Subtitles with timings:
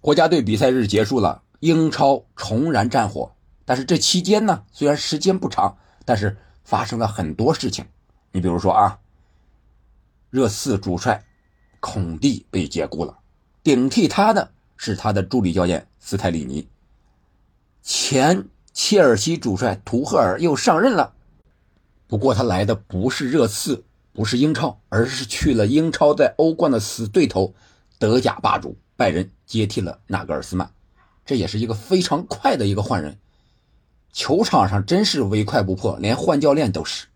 [0.00, 3.32] 国家队比赛日结束了，英超重燃战火。
[3.66, 7.84] 但是这期间呢，虽然时间不长，但是发生了很多事情。
[8.32, 8.98] 你比如说啊，
[10.30, 11.22] 热刺主帅
[11.80, 13.18] 孔蒂被解雇了，
[13.62, 16.66] 顶替他的是他的助理教练斯泰里尼。
[17.82, 21.12] 前切尔西主帅图赫尔又上任了，
[22.06, 27.54] 不过他来的不是热刺，不是英超，而是去了英超在欧冠的死对头
[27.98, 30.70] 德甲霸主拜仁，接替了纳格尔斯曼。
[31.24, 33.18] 这也是一个非常快的一个换人。
[34.12, 37.06] 球场上真是唯快不破，连换教练都是。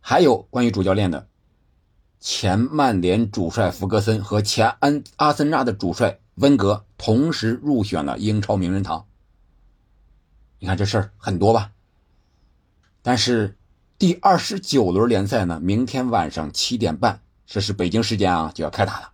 [0.00, 1.28] 还有关于主教练的，
[2.18, 9.04] 前曼联主帅弗格森和前安阿森纳的主帅温格同时入选了英超名人堂。
[10.60, 11.72] 你看这事儿很多吧？
[13.02, 13.58] 但是
[13.98, 19.11] 第二十九轮联赛呢，明天晚上七点半，这是北京时间啊，就要开打了。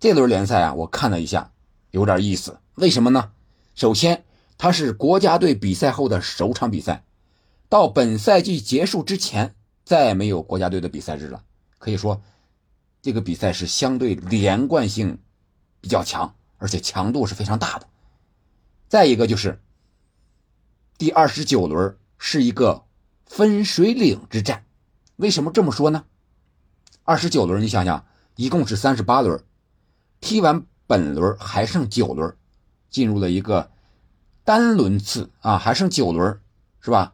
[0.00, 1.52] 这轮联赛啊，我看了一下，
[1.92, 2.58] 有点意思。
[2.74, 3.30] 为什么呢？
[3.76, 4.24] 首先。
[4.62, 7.02] 它是国家队比赛后的首场比赛，
[7.70, 9.54] 到本赛季结束之前
[9.86, 11.42] 再没有国家队的比赛日了。
[11.78, 12.20] 可以说，
[13.00, 15.16] 这个比赛是相对连贯性
[15.80, 17.88] 比较强，而且强度是非常大的。
[18.86, 19.62] 再一个就是
[20.98, 22.84] 第二十九轮是一个
[23.24, 24.66] 分水岭之战。
[25.16, 26.04] 为什么这么说呢？
[27.04, 28.04] 二十九轮，你想想，
[28.36, 29.42] 一共是三十八轮，
[30.20, 32.34] 踢完本轮还剩九轮，
[32.90, 33.70] 进入了一个。
[34.42, 36.40] 单轮次啊，还剩九轮，
[36.80, 37.12] 是吧？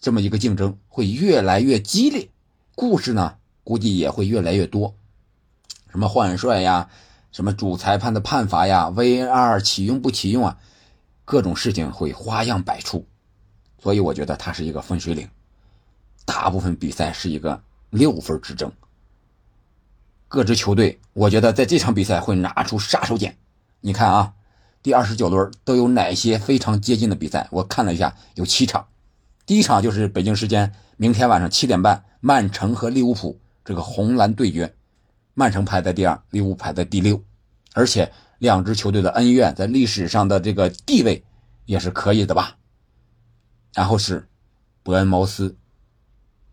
[0.00, 2.28] 这么一个竞争会越来越激烈，
[2.74, 4.94] 故事呢估计也会越来越多，
[5.90, 6.88] 什么换帅呀，
[7.30, 10.58] 什么主裁判的判罚呀，VAR 启用不启用啊，
[11.24, 13.06] 各种事情会花样百出，
[13.78, 15.28] 所以我觉得它是一个分水岭，
[16.24, 18.72] 大部分比赛是一个六分之争，
[20.30, 23.34] 各支球队我觉得在这场比赛会拿出杀手锏，
[23.80, 24.34] 你看啊。
[24.80, 27.48] 第二十九轮都有哪些非常接近的比赛？
[27.50, 28.86] 我看了一下，有七场。
[29.44, 34.72] 第一场就是北京时间明天晚上七点半，曼城和利物浦这个红蓝对决，
[35.34, 37.20] 曼城排在第二，利物浦排在第六，
[37.74, 41.24] 而且两支球队的恩怨在历史上的这个地位
[41.66, 42.56] 也是可以的吧。
[43.74, 44.28] 然后是
[44.84, 45.56] 伯恩茅斯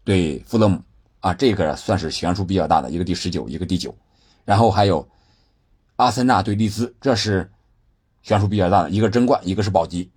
[0.04, 0.82] 对富勒姆
[1.20, 3.96] 啊，这个算是悬殊比较大的，一个第十九，一个第九。
[4.46, 5.08] 然后还有
[5.98, 7.52] 阿森纳对利兹，这是。
[8.24, 10.12] 悬殊比较大的，一个争冠，一个是保级。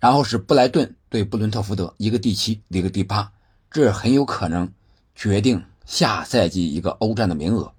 [0.00, 3.30] 然后是布莱顿对布伦特福德，一个第七，一个第八，
[3.70, 4.72] 这很有可能
[5.14, 7.72] 决定下赛季一个欧战的名额。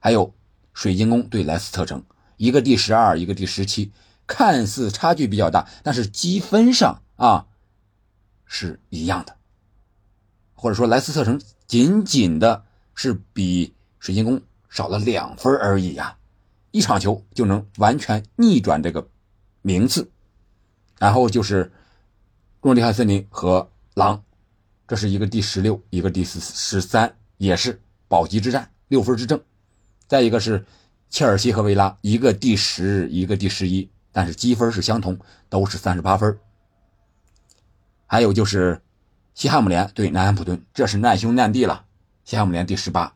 [0.00, 0.34] 还有
[0.74, 2.02] 水晶宫对莱斯特城，
[2.36, 3.92] 一个第十二，一个第十七，
[4.26, 7.46] 看似差距比较大，但是积分上啊
[8.44, 9.36] 是一样的，
[10.62, 12.62] 或者说莱斯特城仅仅的
[12.94, 14.40] 是比水晶宫
[14.70, 16.16] 少了两分而已呀。
[16.70, 19.08] 一场球就能完全逆转这个
[19.60, 20.08] 名次，
[21.00, 21.72] 然后就是
[22.60, 24.22] 诺丁汉森林和狼，
[24.86, 29.42] 这是一个第十六，一个第十十三，也是保级之战，六分之争。
[30.06, 30.64] 再一个是
[31.10, 35.18] 切尔西和维拉，一个第十，一个第十一，但是积分是相同，
[35.48, 36.38] 都是三十八分。
[38.06, 38.80] 还有就是
[39.34, 41.84] 西汉姆联对南安普顿，这是难兄难弟了。
[42.24, 43.14] 西汉姆联第十八，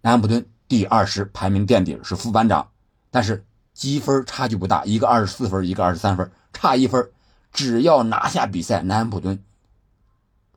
[0.00, 2.70] 南安普顿第二十，排名垫底，是副班长。
[3.10, 3.44] 但是
[3.74, 7.10] 积分差距不大，一个二十四分，一个二十三分，差一分，
[7.52, 9.42] 只要拿下比赛，南安普顿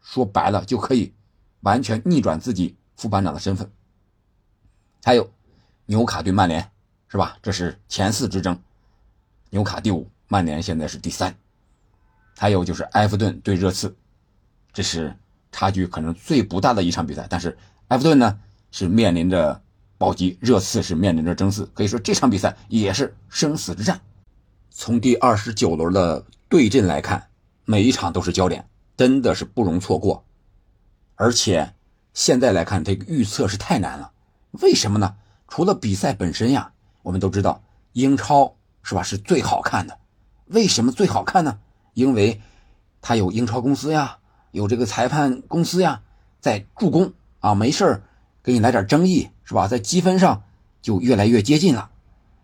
[0.01, 1.13] 说白了就可以
[1.61, 3.69] 完全逆转自己副班长的身份。
[5.03, 5.29] 还有
[5.87, 6.71] 纽卡对曼联，
[7.07, 7.37] 是吧？
[7.41, 8.57] 这是前四之争，
[9.49, 11.35] 纽卡第五，曼联现在是第三。
[12.37, 13.95] 还有就是埃弗顿对热刺，
[14.75, 15.17] 这是
[15.51, 18.37] 差距可能最不大的一场比赛，但是埃弗顿呢
[18.69, 19.59] 是面临着。
[19.97, 24.01] 保级，热刺是面临着争四，可以说这场比赛也是生死之战。
[24.69, 27.29] 从第二十九轮的对阵来看，
[27.63, 30.25] 每一场都是焦点，真的是不容错过。
[31.15, 31.73] 而且
[32.13, 34.11] 现在来看，这个预测是太难了。
[34.61, 35.15] 为什么呢？
[35.47, 37.63] 除了比赛本身呀，我们都知道
[37.93, 38.53] 英超
[38.83, 39.97] 是吧是最好看的。
[40.47, 41.57] 为什么最好看呢？
[41.93, 42.41] 因为
[43.01, 44.17] 它有英超公司呀，
[44.55, 46.01] 有这个裁判公司呀
[46.39, 48.03] 在助攻啊，没事儿。
[48.41, 49.67] 给你来点争议是吧？
[49.67, 50.43] 在积分上
[50.79, 51.89] 就越来越接近了，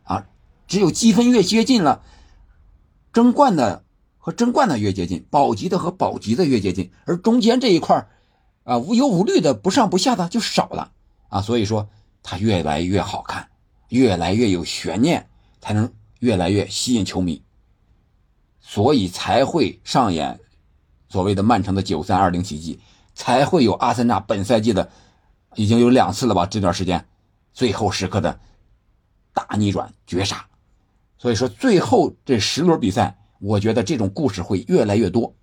[0.01, 0.25] 啊，
[0.67, 2.01] 只有积分越接近了，
[3.13, 3.83] 争冠的
[4.17, 8.07] 和争冠的越接近，保级的和保级的越接近，而中间这一块
[8.63, 10.91] 啊，无忧无虑的不上不下的就少了
[11.29, 11.87] 啊，所以说
[12.23, 13.49] 它越来越好看，
[13.89, 15.29] 越来越有悬念，
[15.59, 17.43] 才能越来越吸引球迷，
[18.59, 20.39] 所以才会上演
[21.11, 22.79] 所谓的曼城的九三二零奇迹，
[23.13, 24.89] 才会有阿森纳本赛季的。
[25.55, 26.45] 已经有两次了吧？
[26.45, 27.05] 这段时间，
[27.51, 28.39] 最后时刻的
[29.33, 30.45] 大逆转绝杀。
[31.17, 35.35] 所以说，最后这十轮比赛，我觉得这种故事会越来越多。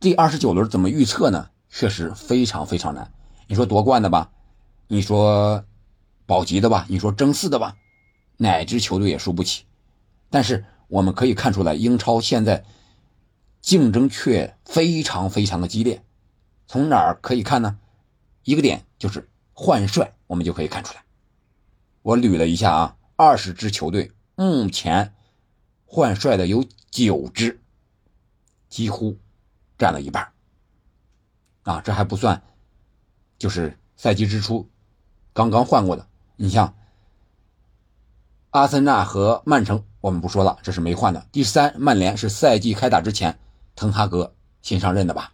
[0.00, 1.50] 第二十九轮怎么预测呢？
[1.70, 3.12] 确实非常非常难。
[3.46, 4.32] 你说夺冠的吧，
[4.88, 5.64] 你说
[6.26, 7.76] 保级的吧，你说争四的吧，
[8.38, 9.62] 哪支球队也输不起。
[10.30, 12.64] 但是我们可以看出来，英超现在
[13.64, 16.04] 竞争却非常非常的激烈。
[16.66, 17.78] 从哪儿可以看呢？
[18.42, 21.02] 一个点就是换帅，我们就可以看出来。
[22.02, 24.12] 我捋了一下啊，二十支球队。
[24.34, 25.14] 目前
[25.86, 27.58] 换帅的有九支，
[28.68, 29.16] 几乎
[29.78, 30.32] 占了一半
[31.62, 31.80] 啊！
[31.80, 32.42] 这还不算，
[33.38, 34.68] 就是赛季之初
[35.32, 36.06] 刚刚换过的。
[36.36, 36.76] 你像
[38.50, 41.26] 阿森纳和曼城，我们不说了，这是没换的。
[41.32, 43.38] 第三，曼联是赛季开打之前
[43.76, 45.32] 滕哈格新上任的吧？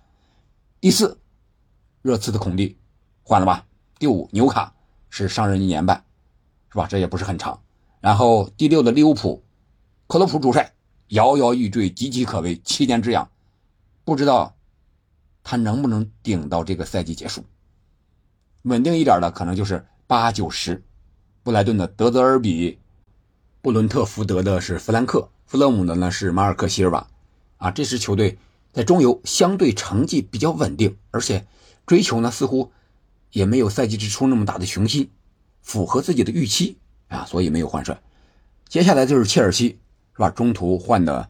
[0.81, 1.19] 第四，
[2.03, 2.79] 热刺的孔蒂
[3.23, 3.67] 换了吧？
[3.99, 4.75] 第五，纽卡
[5.11, 6.05] 是上任一年半，
[6.71, 6.87] 是吧？
[6.87, 7.61] 这也不是很长。
[8.01, 9.45] 然后第六的利物浦，
[10.07, 10.73] 克洛普主帅
[11.09, 13.31] 摇摇欲坠，岌岌可危，七年之痒，
[14.05, 14.57] 不知道
[15.45, 17.45] 他能不能顶到这个赛季结束。
[18.63, 20.83] 稳定一点的可能就是八九十。
[21.43, 22.79] 布莱顿的德泽尔比，
[23.61, 27.07] 布伦特福德的是弗兰克，弗勒姆的呢是马尔克希尔瓦。
[27.61, 28.37] 啊，这支球队
[28.73, 31.47] 在中游相对成绩比较稳定，而且
[31.87, 32.73] 追求呢似乎
[33.31, 35.09] 也没有赛季之初那么大的雄心，
[35.63, 36.77] 符合自己的预期。
[37.11, 38.01] 啊，所以没有换帅。
[38.69, 39.81] 接下来就是切尔西，
[40.15, 40.31] 是吧？
[40.31, 41.29] 中途换的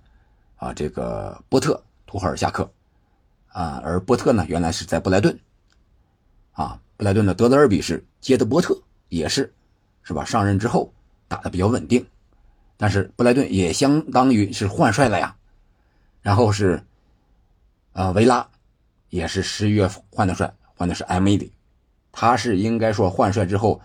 [0.56, 2.70] 啊，这个波特图赫尔下课
[3.48, 5.40] 啊，而波特呢，原来是在布莱顿
[6.52, 8.78] 啊，布莱顿的德泽尔比是接的波特，
[9.08, 9.50] 也是
[10.02, 10.22] 是吧？
[10.22, 10.92] 上任之后
[11.28, 12.06] 打的比较稳定，
[12.76, 15.34] 但是布莱顿也相当于是换帅了呀。
[16.22, 16.82] 然后是
[17.92, 18.48] 啊，维拉
[19.08, 21.52] 也是十一月换的帅，换的是埃梅里，
[22.12, 23.80] 他是应该说换帅之后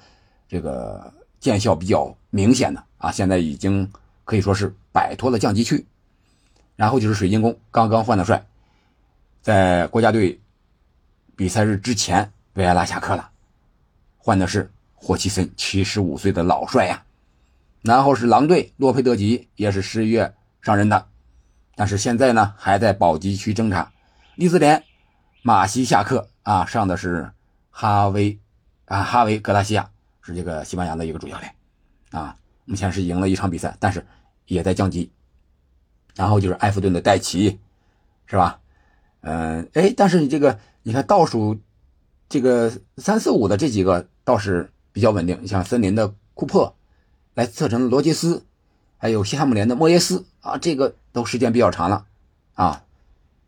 [0.48, 1.14] 这个。
[1.38, 3.88] 见效比较明显的啊，现在已经
[4.24, 5.86] 可以说是摆脱了降级区。
[6.76, 8.44] 然后就是水晶宫刚刚换的帅，
[9.44, 10.40] 在国家队
[11.36, 13.30] 比赛日之前，维埃拉下课了，
[14.18, 17.04] 换的是霍奇森，七十五岁的老帅呀。
[17.84, 20.34] 然后是狼队洛佩德吉，也是十一月
[20.64, 21.08] 上任的，
[21.76, 23.92] 但是现在呢还在保级区挣扎。
[24.36, 24.84] 利兹联
[25.42, 27.32] 马西下课啊，上的是
[27.70, 28.40] 哈维
[28.86, 29.90] 啊哈维格拉西亚。
[30.28, 31.54] 是这个西班牙的一个主教练，
[32.10, 32.36] 啊，
[32.66, 34.04] 目前是赢了一场比赛，但是
[34.48, 35.12] 也在降级。
[36.16, 37.60] 然后就是埃弗顿的戴奇，
[38.26, 38.60] 是吧？
[39.22, 41.60] 嗯，哎，但是你这个，你看倒数
[42.28, 46.76] 这个三四五的这几个倒是比较稳定，你像森林的库珀、
[47.36, 48.44] 莱斯特城的罗杰斯，
[49.06, 52.08] 还有西汉姆联的莫耶斯啊，这个都时间比较长了
[52.56, 52.84] 啊。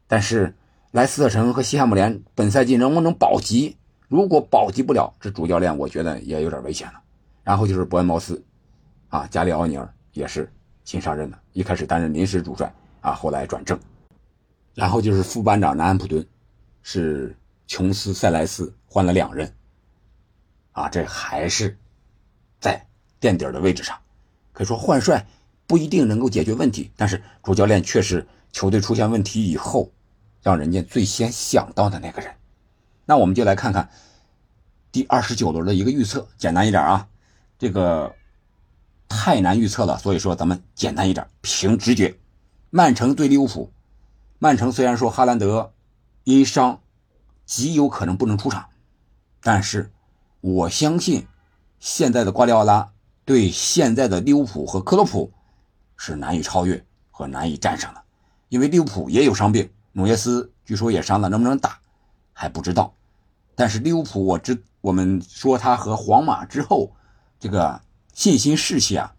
[0.06, 0.54] 但是
[0.92, 3.76] 莱斯特城和西汉姆联本赛季能不能保级？
[4.08, 7.02] 如果保级不了，这主教练我觉得也有点危险了。
[7.44, 8.46] 然后就是伯恩茅斯，
[9.10, 10.48] 啊，加里奥尼尔也是
[10.84, 12.72] 新上任的，一开始担任临时主帅
[13.02, 13.80] 啊，后来转正。
[14.76, 16.24] 然后就是副班长南安普顿，
[16.84, 19.52] 是琼斯塞莱斯换了两任，
[20.74, 21.76] 啊，这还是
[22.60, 22.86] 在
[23.20, 23.98] 垫底的位置上。
[24.54, 25.28] 可以说换帅
[25.68, 29.92] 不一定能够解决问题，但是主教练却是球队出现问题以后，
[30.42, 32.34] 让人家最先想到的那个人。
[33.06, 33.90] 那我们就来看看
[34.92, 37.08] 第二十九轮的一个预测，简单一点啊，
[37.60, 38.16] 这个
[39.10, 42.18] 太难预测了，所以说咱们简单一点，凭直觉。
[42.70, 43.72] 曼城对利物浦，
[44.40, 45.74] 曼城虽然说哈兰德
[46.24, 46.82] 因伤
[47.46, 48.68] 极有可能不能出场，
[49.42, 49.92] 但是
[50.42, 51.28] 我相信
[51.80, 52.92] 现在的瓜迪奥拉
[53.26, 55.32] 对现在的利物浦和克洛普
[55.98, 58.02] 是难以超越和难以战胜的，
[58.50, 61.80] 因为利物浦也有伤病，努涅斯据说也伤了，能不能打
[62.32, 62.94] 还不知道。
[63.56, 66.96] 但是利物浦，我知我们说他和皇马之后，
[67.40, 67.82] 这个
[68.14, 69.16] 信心士气啊，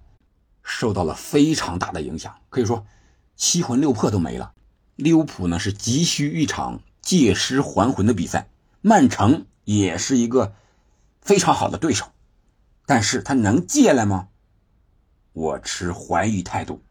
[0.63, 2.87] 受到了非常大的影响，可以说
[3.35, 4.53] 七魂六魄都没了。
[4.95, 8.49] 利物浦呢是急需一场借尸还魂的比赛，
[8.81, 10.55] 曼城也是一个
[11.21, 12.07] 非常好的对手，
[12.87, 14.29] 但是他能借来吗？
[15.39, 16.83] 我持怀疑态度。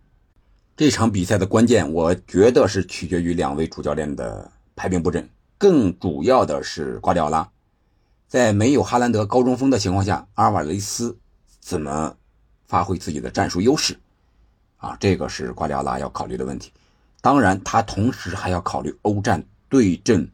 [0.78, 5.28] 这场比赛的关键，我觉得是取决于两位主教练的排兵布阵。
[5.58, 7.50] 更主要的是瓜迪奥拉，
[8.28, 11.18] 在没有哈兰德高中锋的情况下，阿尔瓦雷斯
[11.60, 12.16] 怎么
[12.68, 13.98] 发挥自己的战术优势？
[14.78, 16.72] 啊，这个是瓜迪奥拉要考虑的问题。
[17.20, 20.30] 当然，他同时还要考虑欧战对阵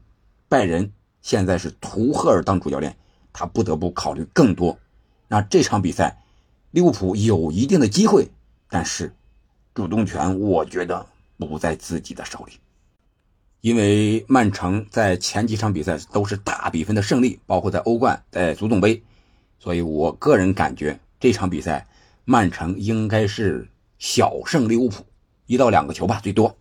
[0.48, 0.92] 拜仁，
[1.24, 2.96] 现在是图赫尔当主教练，
[3.32, 4.78] 他不得不考虑更多。
[5.30, 6.16] 那这场比赛，
[6.74, 8.28] 利物浦有一定的机会，
[8.68, 9.14] 但是
[9.76, 11.06] 主动权我觉得
[11.38, 12.54] 不在自己的手里。
[13.62, 19.04] 因为曼城在前几场比赛都是大比分的胜利，包括在欧冠、在足总杯，
[19.60, 21.88] 所以我个人感觉这场比赛
[22.26, 25.06] 曼城应该是小胜利物浦
[25.46, 26.58] 一到两个球吧，最多。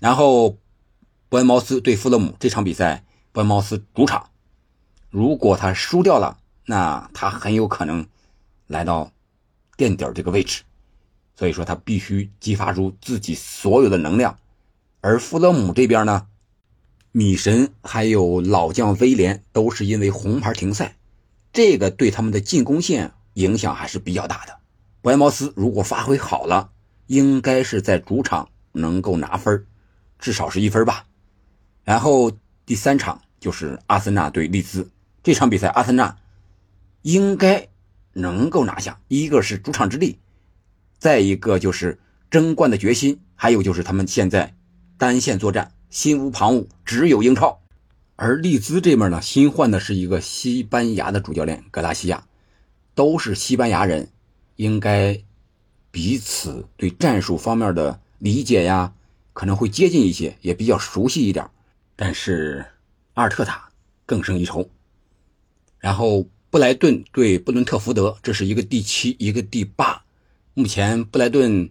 [0.00, 0.56] 然后
[1.28, 4.30] 伯恩茅斯对富勒姆这场比赛，伯恩茅斯主场，
[5.10, 8.06] 如果他输掉了，那他很有可能
[8.66, 9.12] 来到
[9.76, 10.62] 垫底这个位置。
[11.34, 14.38] 所以说他必须激发出自己所有的能量，
[15.02, 16.26] 而富勒姆这边呢，
[17.12, 20.96] 米神还有老将威廉都是因为红牌停赛，
[21.52, 24.56] 这个对他们的进攻线影响还是比较大的。
[25.02, 26.70] 伯恩茅斯如果发挥好了，
[27.06, 29.66] 应该是在主场能够拿分，
[30.18, 31.06] 至少是一分吧。
[31.84, 32.32] 然后
[32.64, 34.90] 第三场就是阿森纳对利兹
[35.22, 36.16] 这场比赛，阿森纳
[37.02, 37.68] 应该
[38.16, 40.18] 能够拿下，一个是主场之利。
[40.98, 41.98] 再一个就是
[42.30, 44.54] 争冠的决心，还有就是他们现在
[44.96, 47.60] 单线作战，心无旁骛，只有英超。
[48.16, 52.26] 而利兹这边呢，新换的是一个西班牙的主教练格拉西亚，
[52.94, 54.08] 都是西班牙人，
[54.56, 55.22] 应该
[55.90, 58.94] 彼此对战术方面的理解呀，
[59.34, 61.46] 可能会接近一些，也比较熟悉一点。
[61.94, 62.64] 但是
[63.12, 63.68] 阿尔特塔
[64.06, 64.70] 更胜一筹。
[65.78, 70.00] 然后布莱顿对布伦特福德，这是一个第七，一个第八。
[70.54, 71.68] 目前布莱顿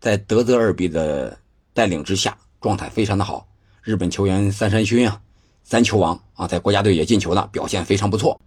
[0.00, 1.38] 在德泽尔比的
[1.74, 3.46] 带领之下，状态非常的好。
[3.82, 5.20] 日本球员三山勋啊，
[5.64, 8.40] 三球王啊，在国家队也进球了，表现非常不错。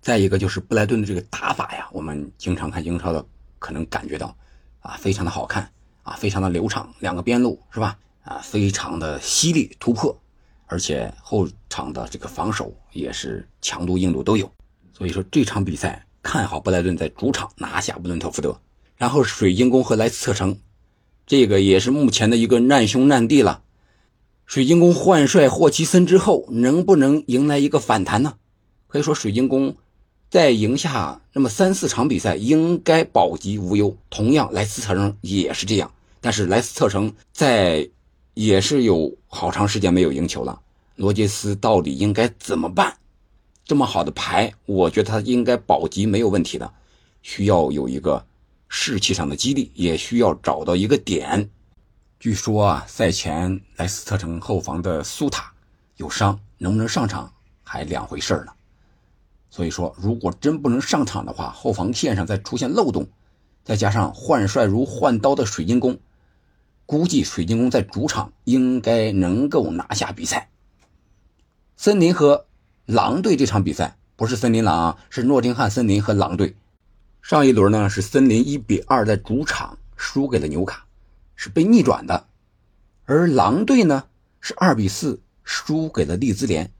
[0.00, 3.24] 再一个就是布莱顿的这个打法呀，我们经常看英超的，
[3.58, 4.34] 可能感觉到
[4.80, 5.70] 啊，非常的好看
[6.02, 7.98] 啊，非常的流畅，两个边路是吧？
[8.24, 10.18] 啊，非常的犀利突破，
[10.66, 14.50] 而且后场的这个防守也是强度硬度都有。
[14.92, 18.60] 所以说这场比赛看好布莱顿在主场拿下布伦特福德。
[18.96, 20.58] 然后水晶宫和莱斯特城，
[21.26, 23.62] 这个也是目前的一个难兄难弟了。
[24.46, 28.34] 水晶宫换帅霍奇森之后，能不能迎来一个反弹呢？
[28.86, 29.74] 可以说，水晶宫
[30.28, 33.96] 再赢下那么三四场比赛，应该保级无忧。
[34.10, 35.90] 同样，莱斯特城也是这样。
[36.20, 37.88] 但是莱斯特城在
[38.34, 40.60] 也是有好长时间没有赢球了。
[40.94, 42.94] 罗杰斯到底应该怎么办？
[43.64, 46.72] 这么好的牌，我觉得他应该保级没有问题的。
[47.22, 48.26] 需要有一个。
[48.74, 51.50] 士气上的激励也需要找到一个点。
[52.18, 55.52] 据说啊，赛前莱斯特城后防的苏塔
[55.98, 57.30] 有伤，能不能上场
[57.62, 58.52] 还两回事呢。
[59.50, 63.06] 所以说，如果真不能上场的话，后防线上再出现漏洞，
[63.62, 65.98] 再加上换帅如换刀的水晶宫，
[66.86, 70.48] 估计水晶宫在主场应该能够拿下比赛。
[71.76, 72.46] 森林和
[72.92, 76.54] 狼队这场比赛不是森林狼，是诺丁汉森林和狼队。
[77.22, 80.84] 上一轮呢是森林一比二在主场输给了纽卡，
[81.34, 82.26] 是被逆转的，
[83.06, 84.04] 而狼队呢
[84.42, 86.70] 是二比四输给了利兹联。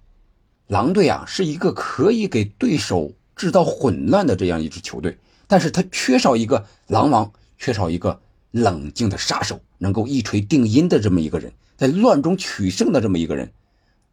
[0.66, 5.16] 狼队啊是一个可以给对手制造混乱的这样一支球队，
[5.46, 13.50] 但是他缺少一个狼王，缺少一个冷静的杀手，能够一锤定音的这么一个人，在乱中取胜的这么一个人。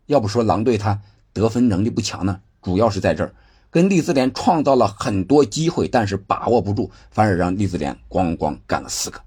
[0.06, 1.02] 要不说狼队他
[1.34, 3.34] 得分能力不强呢，主要是在这儿。
[3.72, 9.22] 跟利兹联创造了很多机会，但是把握不住，反而让利兹联咣咣干了四个。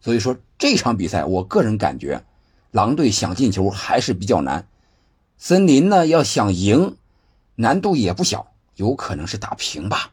[0.00, 2.24] 所以说这场比赛，我个人感觉，
[2.70, 4.68] 狼队想进球还是比较难。
[5.36, 6.96] 森林呢要想赢，
[7.56, 10.12] 难度也不小，有可能是打平吧。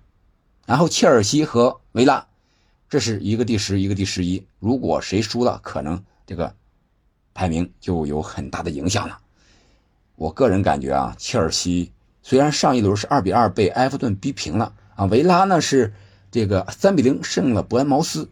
[0.66, 2.28] 然后切尔西和维拉，
[2.90, 4.44] 这是一个第十，一个第十一。
[4.58, 6.56] 如果谁输了，可能这个
[7.36, 9.20] 排名就有很大的影响了。
[10.20, 11.94] 我个人感觉啊，切尔西。
[12.22, 15.94] 虽然上一轮是二比二被埃弗顿逼平了啊，维拉呢是
[16.30, 18.30] 这个三比零胜了伯恩茅斯，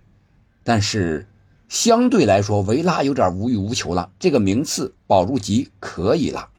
[0.65, 1.25] 但是
[1.70, 6.50] 相对来说维拉有点无欲无求了，这个名次保住级可以了，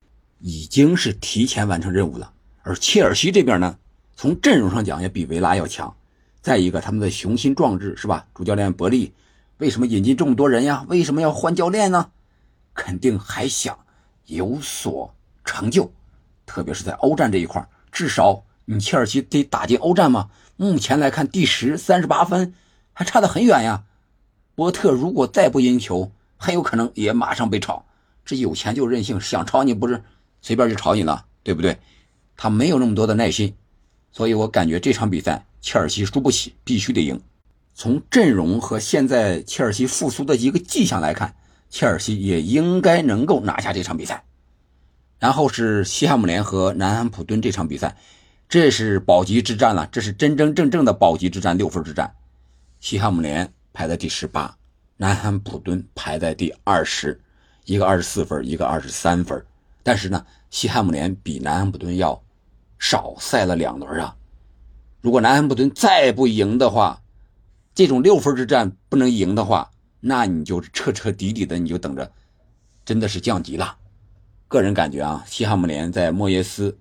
[0.40, 2.32] 已经是提前完成任务了。
[2.62, 3.76] 而切尔西这边呢，
[4.16, 5.94] 从阵容上讲也比维拉要强，
[6.40, 8.26] 再一个他们的雄心壮志是吧？
[8.32, 9.12] 主教练伯利
[9.58, 10.86] 为什么引进这么多人呀？
[10.88, 12.10] 为什么要换教练呢？
[12.72, 13.78] 肯定还想
[14.24, 15.14] 有所
[15.48, 15.90] 成就。
[16.44, 20.28] 特别是在欧战这一块，至少你切尔西得打进欧战嘛。
[20.56, 22.52] 目前来看，第十三十八分，
[22.92, 23.84] 还差得很远呀。
[24.54, 27.86] 波特如果再不赢球，很有可能也马上被炒。
[28.24, 30.02] 这有钱就任性，想炒你不是
[30.42, 31.78] 随便就炒你了，对不对？
[32.36, 33.54] 他没有那么多的耐心，
[34.12, 37.20] 所以我感觉这场比赛切尔西输不起，必须得赢。
[37.74, 41.34] 从阵容和现在切尔西复苏的一个迹象来看，
[41.70, 44.24] 切尔西也应该能够拿下这场比赛。
[45.18, 47.96] 然后是西汉姆联和南安普敦这场比赛，
[48.48, 52.14] 这是保级之战了，这是真真正正的保级之战，六分之战。
[52.80, 54.56] 西汉姆联排在第十八，
[54.96, 57.20] 南安普敦排在第二十，
[57.64, 59.44] 一个二十四分，一个二十三分。
[59.82, 62.22] 但是呢，西汉姆联比南安普敦要
[62.78, 64.14] 少赛了两轮啊。
[65.00, 67.00] 如果南安普敦再不赢的话，
[67.74, 69.70] 这种六分之战不能赢的话，
[70.00, 72.12] 那你就彻彻底底的，你就等着，
[72.84, 73.76] 真的是降级了。
[74.48, 76.76] 个人感觉啊，西汉姆联在莫耶斯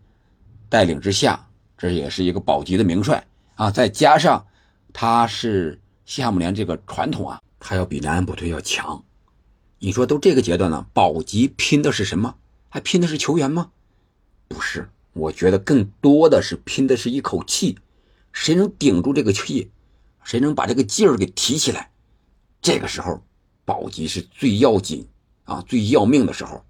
[0.69, 1.47] 带领之下，
[1.77, 3.69] 这也是一个保级的名帅啊。
[3.69, 4.47] 再加上
[4.93, 9.03] 他是西汉姆联这个传统啊，他要比南安普顿要强。
[9.79, 12.35] 你说都这个阶段了，保级拼的是什么？
[12.69, 13.71] 还拼的是球员吗？
[14.47, 17.77] 不是，我觉得更多的是拼的是一口气，
[18.31, 19.71] 谁能顶住这个气？
[20.23, 21.91] 谁能把这个劲儿给提起来？
[22.61, 23.21] 这个时候，
[23.65, 25.05] 保级是最要紧
[25.43, 26.63] 啊、最要命的时候。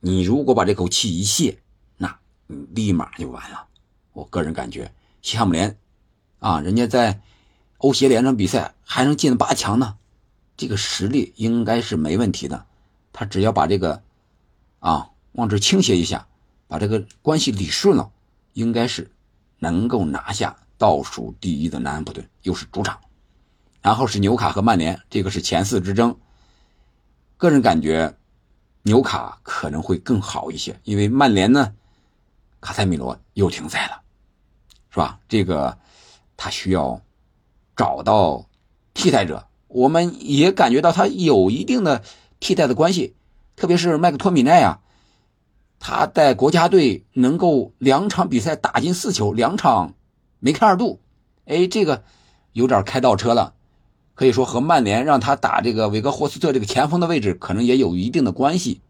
[0.00, 1.58] 你如果把这口气一泄，
[1.96, 3.66] 那你立马就完了。
[4.12, 4.92] 我个人感觉，
[5.22, 5.76] 西汉姆联
[6.40, 7.20] 啊，人家在
[7.78, 9.96] 欧协联上比赛还能进八强呢，
[10.56, 12.66] 这个实力应该是没问题的。
[13.12, 14.02] 他只要把这个
[14.78, 16.26] 啊往这倾斜一下，
[16.66, 18.10] 把这个关系理顺了，
[18.54, 19.10] 应该是
[19.58, 20.56] 能够拿下。
[20.78, 22.98] 倒数第一的南安普顿又是主场，
[23.82, 26.16] 然后是纽卡和曼联，这个是前四之争。
[27.36, 28.16] 个人感觉，
[28.82, 31.72] 纽卡可能会更好一些，因为曼联呢，
[32.60, 34.00] 卡塞米罗又停赛了，
[34.90, 35.18] 是吧？
[35.28, 35.78] 这个
[36.36, 37.00] 他需要
[37.76, 38.46] 找到
[38.94, 42.02] 替代者，我们也感觉到他有一定的
[42.38, 43.14] 替代的关系，
[43.56, 44.80] 特别是麦克托米奈啊，
[45.78, 49.94] 他在国家队能够两场比赛打进四球，两场。
[50.42, 51.00] 梅开二度，
[51.44, 52.02] 哎，这个
[52.52, 53.52] 有点开倒车了，
[54.20, 58.82] 可以说和曼联让他打这个韦格霍斯特这个前锋的位置可能也有一定的关系。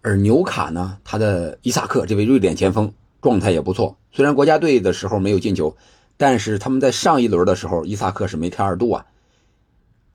[0.00, 5.76] 而纽卡呢，他的伊萨克这位瑞典前锋状态也不错，虽然国家队的时候没有进球，
[6.16, 9.06] 但是他们在上一轮的时候，伊萨克是梅开二度啊，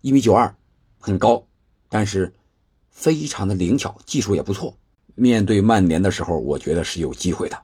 [0.01, 0.53] 一米九二，
[0.99, 1.45] 很高，
[1.87, 2.33] 但是
[2.89, 4.75] 非常的灵巧，技术也不错。
[5.15, 7.57] 面对曼联的时候，我觉得是有机会的。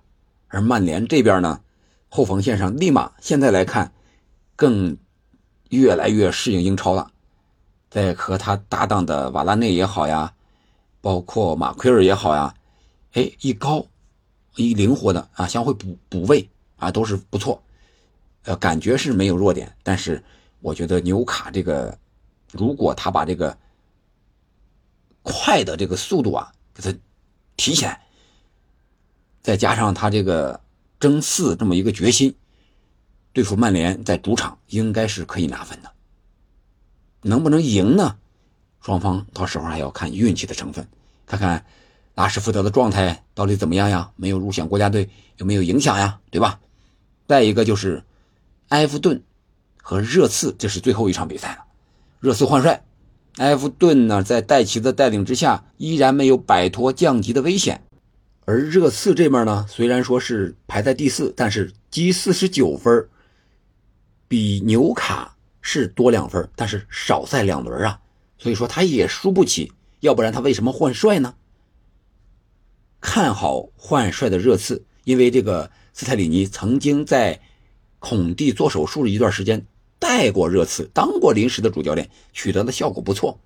[0.47, 1.59] 而曼联这边呢？
[2.07, 3.91] 后防线上，立马现在来看，
[4.55, 4.95] 更
[5.73, 7.11] 越来越适应英超了。
[7.89, 10.33] 在和他搭档的瓦拉内也好呀，
[11.01, 12.53] 包括马奎尔也好呀，
[13.13, 13.85] 哎，一高
[14.55, 17.61] 一灵活的啊，相互补补位啊，都是不错。
[18.43, 20.23] 呃，感觉是没有弱点，但是
[20.61, 21.97] 我觉得纽卡这个，
[22.51, 23.57] 如果他把这个
[25.21, 26.97] 快的这个速度啊给他
[27.57, 28.01] 提起来，
[29.41, 30.59] 再加上他这个。
[30.99, 32.33] 争四这么一个决心，
[33.33, 35.91] 对付曼联在主场应该是可以拿分的。
[37.21, 38.15] 能不能赢呢？
[38.81, 40.87] 双方到时候还要看运气的成分，
[41.25, 41.65] 看看
[42.15, 44.11] 拉什福德的状态到底怎么样呀？
[44.15, 46.19] 没有入选国家队有没有影响呀？
[46.29, 46.59] 对吧？
[47.27, 48.03] 再一个就是
[48.67, 49.23] 埃弗顿
[49.81, 51.63] 和热刺，这是最后一场比赛了。
[52.19, 52.83] 热刺换帅，
[53.37, 57.81] 埃弗顿呢在戴奇的带领之下，依然没有摆脱降级的危险。
[58.45, 63.07] 而热刺这面呢，虽然说是排在第四，但是积四十九分，
[64.33, 68.01] 比纽卡是多两分，但是少赛两轮啊，
[68.39, 71.35] 所以说他也输不起，要不然他为什么换帅呢？
[72.99, 77.39] 看好换帅的热刺，因为这个斯泰里尼曾经在
[77.99, 79.63] 孔蒂做手术的一段时间
[79.99, 83.37] 带过热刺，当过临时的主教练，取得的效果不错，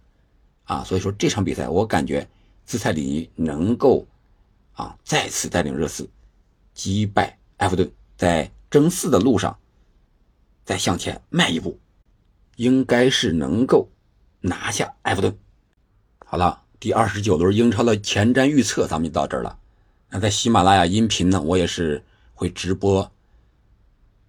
[0.64, 2.26] 啊，所以说这场比赛我感觉
[2.66, 4.08] 斯泰里尼能够。
[4.78, 4.96] 啊！
[5.04, 6.08] 再次带领热刺
[6.76, 9.58] 击败埃弗顿，在争四的路上
[10.68, 11.80] 再向前迈一步，
[12.58, 13.90] 应该是能够
[14.42, 15.34] 拿下埃弗顿。
[16.26, 19.58] 好了，第二十九轮英超的前瞻预测咱们就到这儿了。
[20.10, 22.04] 那在喜马拉雅音频呢，我也是
[22.34, 23.10] 会直播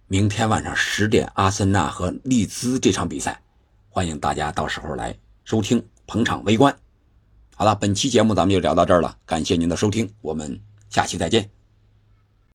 [0.07, 3.41] 明天晚上十点阿森纳和利兹这场比赛，
[3.89, 6.73] 欢迎大家到时候来收听捧场围观。
[7.53, 10.57] 好了，本期节目咱们就聊到这儿了，感谢您的收听，我们
[10.89, 11.58] 下期再见。